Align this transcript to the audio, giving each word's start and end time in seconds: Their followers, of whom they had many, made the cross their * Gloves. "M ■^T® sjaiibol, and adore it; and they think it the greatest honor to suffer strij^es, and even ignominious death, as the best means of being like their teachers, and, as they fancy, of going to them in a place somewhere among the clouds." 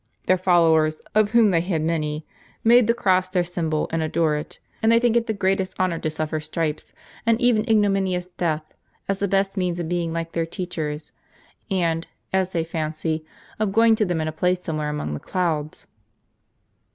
Their 0.25 0.39
followers, 0.39 0.99
of 1.13 1.29
whom 1.29 1.51
they 1.51 1.61
had 1.61 1.83
many, 1.83 2.25
made 2.63 2.87
the 2.87 2.93
cross 2.95 3.29
their 3.29 3.43
* 3.43 3.43
Gloves. 3.43 3.55
"M 3.55 3.69
■^T® 3.69 3.69
sjaiibol, 3.69 3.87
and 3.91 4.01
adore 4.01 4.35
it; 4.35 4.57
and 4.81 4.91
they 4.91 4.99
think 4.99 5.15
it 5.15 5.27
the 5.27 5.31
greatest 5.31 5.75
honor 5.77 5.99
to 5.99 6.09
suffer 6.09 6.39
strij^es, 6.39 6.91
and 7.23 7.39
even 7.39 7.69
ignominious 7.69 8.25
death, 8.29 8.73
as 9.07 9.19
the 9.19 9.27
best 9.27 9.57
means 9.57 9.79
of 9.79 9.87
being 9.87 10.11
like 10.11 10.31
their 10.31 10.47
teachers, 10.47 11.11
and, 11.69 12.07
as 12.33 12.49
they 12.51 12.63
fancy, 12.63 13.23
of 13.59 13.71
going 13.71 13.95
to 13.95 14.05
them 14.05 14.19
in 14.21 14.27
a 14.27 14.31
place 14.31 14.63
somewhere 14.63 14.89
among 14.89 15.13
the 15.13 15.19
clouds." 15.19 15.85